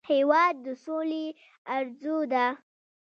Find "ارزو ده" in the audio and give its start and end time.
1.75-2.45